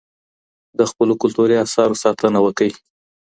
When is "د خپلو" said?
0.77-1.13